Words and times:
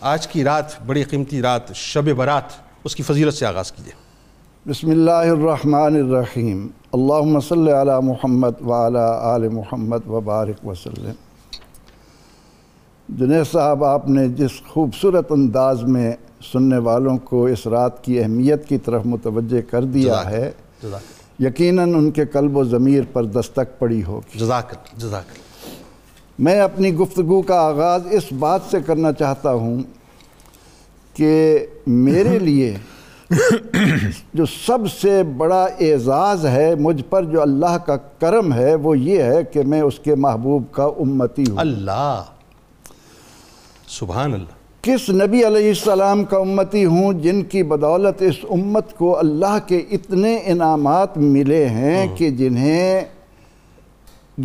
آج 0.00 0.26
کی 0.28 0.44
رات 0.44 0.82
بڑی 0.86 1.02
قیمتی 1.02 1.42
رات 1.42 1.74
شب 1.74 2.12
برات 2.12 2.52
اس 2.84 2.96
کی 2.96 3.02
فضیلت 3.02 3.34
سے 3.34 3.46
آغاز 3.46 3.72
کیجیے۔ 3.72 3.92
بسم 4.68 4.90
اللہ 4.90 5.10
الرحمن 5.10 5.96
الرحیم۔ 5.96 6.66
اللہم 6.92 7.40
صلی 7.40 7.72
علی 7.72 8.06
محمد 8.06 8.60
وعلی 8.60 9.18
آل 9.20 9.48
محمد 9.48 10.06
وبارک 10.06 10.66
وسلم۔ 10.66 11.10
جنید 13.08 13.52
صاحب 13.52 13.84
آپ 13.84 14.08
نے 14.08 14.28
جس 14.28 14.50
خوبصورت 14.68 15.32
انداز 15.32 15.82
میں 15.82 16.12
سننے 16.52 16.78
والوں 16.78 17.18
کو 17.18 17.46
اس 17.46 17.66
رات 17.66 18.04
کی 18.04 18.20
اہمیت 18.20 18.68
کی 18.68 18.78
طرف 18.78 19.06
متوجہ 19.06 19.60
کر 19.70 19.84
دیا 19.84 20.30
ہے 20.30 20.50
یقیناً 21.38 21.94
ان 21.94 22.10
کے 22.10 22.26
قلب 22.26 22.56
و 22.56 22.64
ضمیر 22.64 23.02
پر 23.12 23.24
دستک 23.24 23.78
پڑی 23.78 24.04
ہوگی۔ 24.04 24.38
جزاک 24.38 24.72
جزاک 24.96 25.24
میں 26.38 26.60
اپنی 26.60 26.94
گفتگو 26.94 27.42
کا 27.42 27.60
آغاز 27.60 28.02
اس 28.10 28.32
بات 28.38 28.60
سے 28.70 28.78
کرنا 28.86 29.12
چاہتا 29.12 29.52
ہوں 29.52 29.82
کہ 31.14 31.58
میرے 31.86 32.38
لیے 32.38 32.76
جو 34.34 34.46
سب 34.46 34.78
سے 35.00 35.22
بڑا 35.22 35.66
اعزاز 35.80 36.46
ہے 36.46 36.74
مجھ 36.74 37.02
پر 37.10 37.24
جو 37.24 37.42
اللہ 37.42 37.78
کا 37.78 37.96
کرم 37.96 38.52
ہے 38.52 38.74
وہ 38.74 38.98
یہ 38.98 39.22
ہے 39.22 39.44
کہ 39.44 39.62
میں 39.62 39.80
اس 39.80 39.98
کے 39.98 40.14
محبوب 40.14 40.62
کا 40.72 40.84
امتی 40.84 41.44
ہوں۔ 41.50 41.58
اللہ۔ 41.58 42.22
سبحان 43.88 44.34
اللہ۔ 44.34 44.56
کس 44.82 45.10
نبی 45.10 45.46
علیہ 45.46 45.68
السلام 45.68 46.24
کا 46.24 46.38
امتی 46.38 46.84
ہوں 46.84 47.12
جن 47.12 47.42
کی 47.42 47.62
بدولت 47.62 48.22
اس 48.22 48.34
امت 48.50 48.96
کو 48.96 49.18
اللہ 49.18 49.58
کے 49.66 49.78
اتنے 49.90 50.38
انعامات 50.44 51.16
ملے 51.16 51.66
ہیں 51.66 52.06
کہ 52.16 52.30
جنہیں 52.30 53.00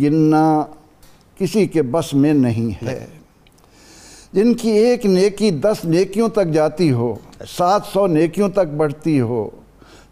گننا 0.00 0.64
کسی 1.38 1.66
کے 1.66 1.82
بس 1.82 2.14
میں 2.14 2.32
نہیں 2.32 2.84
ہے۔ 2.84 3.06
جن 4.32 4.54
کی 4.54 4.70
ایک 4.70 5.06
نیکی 5.06 5.50
دس 5.50 5.84
نیکیوں 5.84 6.28
تک 6.28 6.46
جاتی 6.48 6.92
ہو 6.92 7.14
سات 7.48 7.82
سو 7.92 8.06
نیکیوں 8.06 8.48
تک 8.48 8.74
بڑھتی 8.76 9.20
ہو 9.20 9.50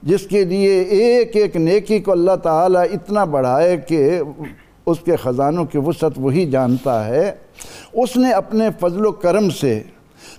جس 0.02 0.26
کے 0.26 0.44
لیے 0.44 0.80
ایک 0.80 1.36
ایک 1.36 1.56
نیکی 1.56 1.98
کو 1.98 2.12
اللہ 2.12 2.36
تعالیٰ 2.42 2.82
اتنا 2.82 3.24
بڑھائے 3.24 3.76
کہ 3.76 4.20
اس 4.86 4.98
کے 5.04 5.16
خزانوں 5.16 5.64
کی 5.64 5.78
وسعت 5.78 6.12
وہی 6.16 6.50
جانتا 6.50 7.06
ہے۔ 7.06 7.34
اس 7.92 8.16
نے 8.16 8.32
اپنے 8.32 8.68
فضل 8.80 9.06
و 9.06 9.12
کرم 9.12 9.50
سے 9.50 9.82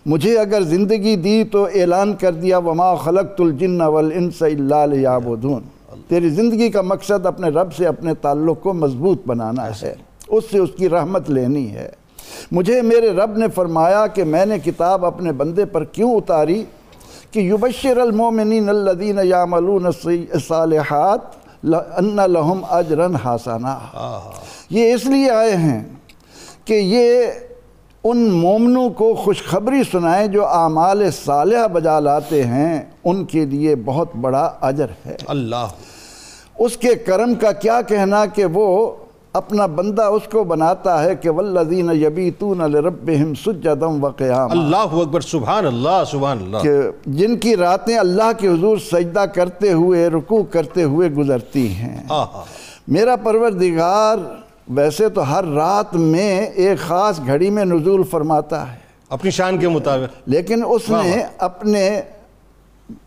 مجھے 0.05 0.37
اگر 0.37 0.61
زندگی 0.61 1.15
دی 1.15 1.43
تو 1.43 1.65
اعلان 1.65 2.13
کر 2.13 2.31
دیا 2.31 2.57
وما 2.57 2.95
خلقت 2.95 3.41
الجن 3.41 3.81
والانس 3.81 4.41
الا 4.41 4.85
لیعبدون 4.85 5.61
تیری 6.07 6.29
زندگی 6.29 6.69
کا 6.69 6.81
مقصد 6.81 7.25
اپنے 7.25 7.47
رب 7.47 7.73
سے 7.73 7.87
اپنے 7.87 8.13
تعلق 8.13 8.63
کو 8.63 8.73
مضبوط 8.73 9.21
بنانا 9.25 9.67
ہے۔ 9.81 9.95
اس 10.27 10.43
سے 10.51 10.57
اس 10.57 10.69
کی 10.77 10.89
رحمت 10.89 11.29
لینی 11.29 11.71
ہے۔ 11.71 11.89
مجھے 12.51 12.81
میرے 12.81 13.09
رب 13.09 13.37
نے 13.37 13.47
فرمایا 13.47 14.07
کہ 14.07 14.23
میں 14.23 14.45
نے 14.45 14.59
کتاب 14.59 15.05
اپنے 15.05 15.31
بندے 15.31 15.65
پر 15.65 15.83
کیوں 15.83 16.15
اتاری؟ 16.15 16.63
کہ 17.31 17.39
یبشر 17.39 17.97
المومنین 17.97 18.69
الذین 18.69 19.19
یعملون 19.23 19.85
الصالحات 19.85 21.19
ان 21.63 22.15
لہم 22.15 22.61
اجرن 22.69 23.15
حسنا۔ 23.15 23.79
یہ 24.69 24.93
اس 24.93 25.05
لیے 25.05 25.29
آئے 25.31 25.55
ہیں 25.55 25.83
کہ 26.65 26.73
یہ 26.73 27.23
ان 28.03 28.31
مومنوں 28.31 28.89
کو 28.89 29.13
خوشخبری 29.13 29.81
سنائیں 29.91 30.27
جو 30.27 30.47
اعمال 30.47 31.11
صالحہ 31.11 31.67
بجا 31.67 31.99
لاتے 31.99 32.43
ہیں۔ 32.43 32.81
ان 33.03 33.25
کے 33.25 33.45
لیے 33.45 33.75
بہت 33.75 34.15
بڑا 34.21 34.51
اجر 34.61 34.87
ہے۔ 35.05 35.15
اللہ۔ 35.27 35.67
اس 36.59 36.77
کے 36.77 36.95
کرم 36.95 37.35
کا 37.35 37.51
کیا 37.51 37.81
کہنا 37.81 38.25
کہ 38.25 38.45
وہ 38.45 38.91
اپنا 39.33 39.65
بندہ 39.65 40.01
اس 40.01 40.21
کو 40.31 40.43
بناتا 40.43 41.03
ہے 41.03 41.15
کہ 41.15 41.29
والذین 41.29 41.89
یبیتون 41.93 42.71
لربہم 42.71 43.33
سجدم 43.45 44.03
و 44.03 44.09
قیام 44.09 44.51
اللہ 44.51 44.75
اکبر 44.75 45.21
سبحان 45.21 45.65
اللہ 45.67 46.03
سبحان 46.11 46.37
اللہ۔ 46.41 46.57
کہ 46.57 46.71
جن 47.05 47.37
کی 47.37 47.55
راتیں 47.57 47.97
اللہ 47.97 48.31
کے 48.37 48.47
حضور 48.47 48.77
سجدہ 48.77 49.19
کرتے 49.19 49.73
ہوئے 49.73 50.07
رکوع 50.07 50.43
کرتے 50.43 50.83
ہوئے 50.83 51.09
گزرتی 51.09 51.67
ہیں۔ 51.67 52.03
آہا۔ 52.09 52.43
میرا 52.87 53.15
پروردگار 53.15 54.17
ویسے 54.69 55.09
تو 55.09 55.33
ہر 55.33 55.43
رات 55.45 55.95
میں 55.95 56.41
ایک 56.47 56.79
خاص 56.79 57.19
گھڑی 57.27 57.49
میں 57.49 57.65
نزول 57.65 58.03
فرماتا 58.03 58.71
ہے۔ 58.73 58.77
اپنی 59.09 59.31
شان 59.31 59.57
کے 59.57 59.67
مطابق۔ 59.67 60.17
لیکن 60.25 60.63
اس 60.69 60.89
نے 60.89 61.23
اپنے 61.37 62.01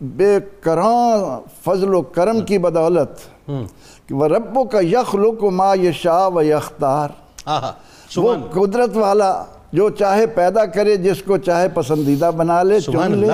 بے 0.01 0.37
کراں 0.61 1.39
فضل 1.65 1.93
و 1.93 2.01
کرم 2.01 2.41
کی 2.41 2.57
بدولت 2.57 3.36
کہ 3.47 4.13
وہ 4.15 4.27
ربوں 4.27 4.63
کا 4.65 4.79
یخلق 4.81 5.43
ما 5.43 5.73
یشاء 5.75 6.27
و 6.27 6.41
یختار۔ 6.41 7.09
وہ 8.17 8.33
قدرت 8.53 8.97
والا 8.97 9.43
جو 9.73 9.89
چاہے 9.89 10.25
پیدا 10.27 10.65
کرے 10.65 10.95
جس 10.97 11.21
کو 11.21 11.37
چاہے 11.37 11.67
پسندیدہ 11.69 12.31
بنا 12.35 12.61
لے 12.63 12.79
چن 12.79 13.17
لے۔ 13.17 13.27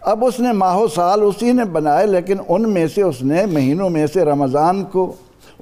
اب 0.00 0.24
اس 0.24 0.40
نے 0.40 0.52
ماہ 0.52 0.76
و 0.76 0.86
سال 0.88 1.22
اسی 1.22 1.52
نے 1.52 1.64
بنائے 1.64 2.06
لیکن 2.06 2.36
ان 2.48 2.68
میں 2.70 2.86
سے 2.94 3.02
اس 3.02 3.22
نے 3.22 3.46
مہینوں 3.46 3.90
میں 3.90 4.06
سے 4.06 4.24
رمضان 4.24 4.84
کو 4.84 5.12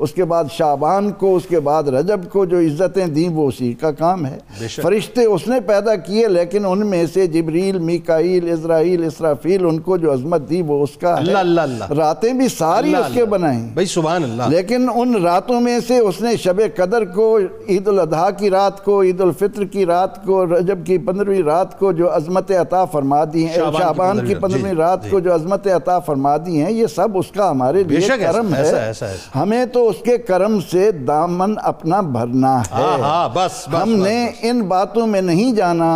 اس 0.03 0.13
کے 0.13 0.25
بعد 0.25 0.45
شعبان 0.51 1.11
کو 1.11 1.37
اس 1.37 1.43
کے 1.49 1.61
بعد 1.61 1.83
رجب 1.83 2.21
کو 2.33 2.45
جو 2.45 2.59
عزتیں 2.59 3.07
دیں 3.07 3.29
وہ 3.29 3.49
اسی 3.49 3.73
کا 3.73 3.91
کام 3.91 4.27
ہے۔ 4.27 4.39
فرشتے 4.69 5.25
اس 5.25 5.49
نے 5.49 5.61
پیدا 5.61 5.95
کیے 5.95 6.29
لیکن 6.29 6.65
ان 6.67 6.87
میں 6.87 7.07
سے 7.15 7.27
جبریل 7.27 7.79
میکائیل 7.79 8.53
اسرائیل 8.53 9.05
اسرافیل 9.05 9.65
ان 9.65 9.79
کو 9.79 9.97
جو 9.97 10.13
عظمت 10.13 10.51
دی 10.51 10.63
وہ 10.63 10.83
اس 10.83 10.97
کا 11.01 11.15
اللہ 11.15 11.33
ہے۔ 11.33 11.37
اللہ 11.37 11.61
اللہ 11.61 11.93
راتیں 11.93 12.33
بھی 12.33 12.49
ساری 12.49 12.97
اس 12.97 13.15
کے۔ 13.15 13.25
بنائیں۔ 13.25 13.71
بھائی 13.75 13.87
سبحان 13.87 14.23
اللہ۔ 14.25 14.43
لیکن 14.49 14.87
ان 14.95 15.15
راتوں 15.15 15.61
میں 15.61 15.79
سے 15.89 15.99
اس 15.99 16.21
نے 16.21 16.37
شب 16.37 16.61
قدر 16.77 17.05
کو 17.05 17.39
عید 17.69 17.89
الاضحیٰ 17.89 18.31
کی 18.39 18.51
رات 18.51 18.85
کو 18.85 19.03
عید 19.03 19.21
الفطر 19.21 19.65
کی 19.65 19.87
رات 19.87 20.25
کو 20.25 20.47
رجب 20.47 20.79
کی 20.87 20.99
پندرہویں 20.99 21.43
رات 21.43 21.79
کو 21.79 21.93
جو 21.93 22.17
عظمت 22.17 22.51
عطا 22.51 22.85
فرما 22.85 23.25
دی 23.33 23.47
ہیں۔ 23.47 23.55
شعبان 23.55 24.17
کی 24.17 24.25
پندرہویں 24.25 24.41
پندرہویں 24.41 24.71
جی، 24.71 24.77
رات 24.77 25.05
جی۔ 25.05 25.11
کو 25.11 25.21
جو 25.21 25.35
عظمت 25.35 25.67
عطا 25.67 25.99
فرما 25.99 26.37
دی 26.37 26.63
ہیں 26.63 26.73
یہ 26.73 26.87
سب 26.87 27.19
اس 27.19 27.31
کا 27.35 27.51
ہمارے 27.51 27.85
لیے 27.85 28.09
کرم 28.09 28.55
ہے۔ 28.55 28.93
ہمیں 29.35 29.65
تو 29.67 29.92
اس 29.93 30.03
کے 30.05 30.17
کرم 30.21 30.59
سے 30.71 30.91
دامن 31.07 31.55
اپنا 31.63 32.01
بھرنا 32.09 32.57
ہے 32.59 32.73
ہاں 32.73 32.99
ہاں 32.99 33.29
بس 33.35 33.67
ہم 33.73 33.91
نے۔ 33.99 34.17
ان 34.43 34.63
باتوں 34.69 35.07
میں 35.07 35.21
نہیں 35.23 35.53
جانا 35.55 35.91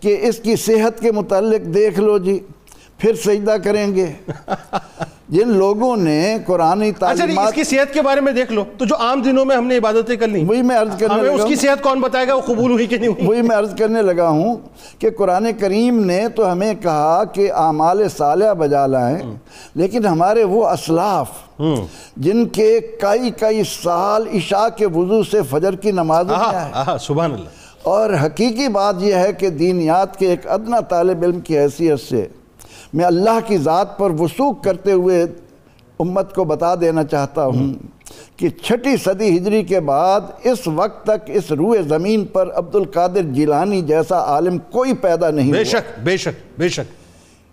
کہ 0.00 0.16
اس 0.28 0.38
کی 0.38 0.56
صحت 0.60 1.00
کے 1.00 1.12
متعلق 1.12 1.74
دیکھ 1.74 2.00
لو 2.00 2.16
جی 2.18 2.38
پھر 2.98 3.14
سجدہ 3.24 3.56
کریں 3.64 3.94
گے 3.94 4.06
جن 5.28 5.48
لوگوں 5.48 5.96
نے 5.96 6.36
قرآنی 6.46 6.88
اچھا 6.88 7.10
اس 7.10 7.18
تعلیمات 7.18 7.54
کی 7.54 7.64
صحت 7.64 7.94
کے 7.94 8.02
بارے 8.02 8.20
میں 8.20 8.32
دیکھ 8.32 8.52
لو۔ 8.52 8.64
تو 8.78 8.84
جو 8.84 8.96
عام 8.96 9.22
دنوں 9.22 9.44
میں 9.44 9.56
ہم 9.56 9.66
نے 9.66 9.76
عبادتیں 9.76 10.16
کر 10.16 10.28
لی 10.28 10.44
وہی 10.44 10.62
میں 10.62 10.76
عرض 10.76 10.98
کرنے 10.98 11.22
لگا 11.22 11.32
اس 11.32 11.44
کی 11.48 11.54
صحت 11.54 11.82
کون 11.82 12.00
بتائے 12.00 12.28
گا؟ 12.28 12.34
وہ 12.34 12.40
قبول 12.40 12.70
ہوئی 12.70 12.86
کہ 12.86 12.96
نہیں 12.96 13.08
ہوئی؟ 13.08 13.26
وہی 13.26 13.42
میں 13.42 13.56
عرض 13.56 13.74
کرنے 13.74 14.02
لگا 14.02 14.28
ہوں 14.28 14.56
کہ 14.98 15.10
قرآن 15.10 15.46
کریم 15.60 16.04
نے 16.04 16.28
تو 16.28 16.52
ہمیں 16.52 16.74
کہا 16.74 17.24
کہ 17.24 17.52
اعمال 17.52 18.08
صالحہ 18.08 18.54
بجا 18.54 18.86
لائیں 18.86 19.18
لیکن 19.74 20.06
ہمارے 20.06 20.44
وہ 20.44 20.68
اسلاف 20.68 21.60
جن 22.16 22.46
کے 22.48 22.80
کئی 22.80 23.30
کئی 23.30 23.62
سال 23.82 24.28
عشاء 24.34 24.68
کے 24.76 24.86
وضو 24.86 25.22
سے 25.22 25.42
فجر 25.50 25.74
کی 25.74 25.92
آہا 25.98 26.96
سبحان 27.00 27.32
اللہ۔ 27.32 27.48
اور 27.82 28.10
حقیقی 28.24 28.68
بات 28.68 28.94
یہ 28.98 29.14
ہے 29.14 29.32
کہ 29.32 29.50
دینیات 29.50 30.16
کے 30.16 30.28
ایک 30.28 30.46
ادنا 30.46 30.80
طالب 30.80 31.22
علم 31.22 31.40
کی 31.40 31.58
حیثیت 31.58 32.00
سے 32.00 32.26
میں 32.94 33.04
اللہ 33.04 33.38
کی 33.46 33.56
ذات 33.58 33.98
پر 33.98 34.10
وسوق 34.10 34.64
کرتے 34.64 34.92
ہوئے 34.92 35.26
امت 35.98 36.34
کو 36.34 36.44
بتا 36.44 36.74
دینا 36.74 37.04
چاہتا 37.04 37.46
ہوں 37.46 37.72
کہ 38.36 38.48
چھٹی 38.48 38.96
صدی 38.96 39.36
ہجری 39.36 39.62
کے 39.62 39.80
بعد 39.80 40.20
اس 40.42 40.58
وقت 40.66 41.06
تک 41.06 41.30
اس 41.34 41.52
روح 41.52 41.76
زمین 41.88 42.24
پر 42.24 42.50
عبد 42.54 42.74
القادر 42.74 43.22
جیلانی 43.22 43.82
جیسا 43.82 44.18
عالم 44.18 44.58
کوئی 44.58 44.92
پیدا 44.92 45.30
نہیں 45.30 45.52
بے 45.52 45.64
شک 45.64 46.00
بے 46.04 46.16
شک 46.16 46.60
بے 46.60 46.68
شک۔ 46.68 46.92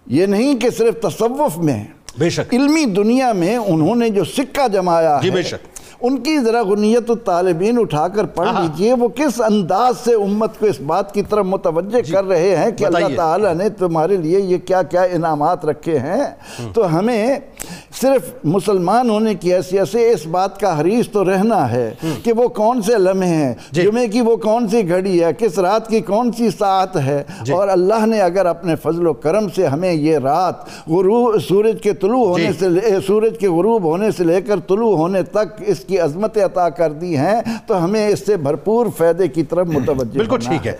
یہ 0.07 0.25
نہیں 0.25 0.59
کہ 0.59 0.69
صرف 0.69 1.01
تصوف 1.01 1.57
میں 1.57 1.83
بے 2.17 2.29
شک۔ 2.29 2.53
علمی 2.53 2.85
دنیا 2.85 3.31
میں 3.33 3.57
انہوں 3.57 3.95
نے 3.95 4.09
جو 4.09 4.23
سکہ 4.23 4.67
جمایا 4.67 5.19
جی 5.21 5.29
ہے 5.29 5.33
بے 5.33 5.41
شک۔ 5.41 5.72
ان 6.03 6.17
کی 6.17 6.37
ذرا 6.39 6.61
غنیت 6.63 7.09
الطالبین 7.09 7.79
اٹھا 7.79 8.07
کر 8.07 8.25
پڑھ 8.25 8.47
لیجیے 8.61 8.93
وہ 8.93 9.07
کس 9.07 9.41
انداز 9.41 9.93
سے 10.03 10.13
امت 10.13 10.59
کو 10.59 10.65
اس 10.65 10.79
بات 10.81 11.13
کی 11.13 11.21
طرف 11.21 11.45
متوجہ 11.45 12.11
کر 12.11 12.25
رہے 12.25 12.55
ہیں 12.55 12.71
کہ 12.71 12.85
اللہ۔ 12.85 13.15
تعالیٰ 13.17 13.53
نے 13.53 13.69
تمہارے 13.69 14.17
لیے 14.17 14.39
یہ 14.39 14.57
کیا 14.57 14.81
کیا 14.83 15.01
انعامات 15.01 15.65
رکھے 15.65 15.99
ہیں؟ 15.99 16.23
تو 16.73 16.99
ہمیں 16.99 17.39
صرف 18.01 18.31
مسلمان 18.45 19.09
ہونے 19.09 19.33
کی 19.35 19.53
حیثیت 19.53 19.87
سے 19.87 20.09
اس 20.11 20.25
بات 20.27 20.59
کا 20.59 20.79
حریص 20.79 21.09
تو 21.09 21.23
رہنا 21.25 21.69
ہے 21.71 21.93
کہ 22.23 22.33
وہ 22.33 22.47
کون 22.53 22.81
سے 22.81 22.97
لمحے 22.97 23.27
ہیں 23.27 23.53
جی۔ 23.71 23.81
جمعے 23.81 24.07
کی 24.07 24.21
وہ 24.21 24.35
کون 24.37 24.67
سی 24.67 24.87
گھڑی 24.89 25.23
ہے 25.23 25.31
کس 25.37 25.59
رات 25.59 25.87
کی 25.87 26.01
کون 26.01 26.31
سی 26.31 26.49
ساعت 26.49 26.95
ہے 26.97 27.21
جی۔ 27.45 27.53
اور 27.53 27.67
اللہ 27.67 28.05
نے 28.05 28.21
اگر 28.21 28.45
اپنے 28.45 28.75
فضل 28.75 29.07
و 29.07 29.13
کرم 29.23 29.47
سے 29.49 29.67
ہمیں 29.67 29.91
یہ 29.91 30.17
رات 30.17 30.67
غروب 30.87 31.39
سورج 31.41 31.81
کے 31.81 31.93
طلوع 31.93 32.25
ہونے 32.25 32.45
جی۔ 32.45 32.59
سے 32.59 32.69
لے 32.69 32.99
سورج 33.07 33.37
کے 33.39 33.47
غروب 33.49 33.83
ہونے 33.83 34.11
سے 34.11 34.23
لے 34.23 34.41
کر 34.41 34.59
طلوع 34.67 34.95
ہونے 34.97 35.21
تک 35.31 35.61
اس 35.67 35.79
کی 35.79 35.99
عظمت 35.99 36.37
عطا 36.45 36.67
کر 36.71 36.91
دی 36.93 37.15
ہیں 37.17 37.41
تو 37.67 37.83
ہمیں 37.83 38.07
اس 38.07 38.25
سے 38.25 38.37
بھرپور 38.39 38.87
فائدے 38.97 39.27
کی 39.27 39.43
طرف 39.43 39.67
متوجہ 39.67 40.17
بالکل 40.17 40.37
ٹھیک 40.39 40.67
ہے 40.67 40.71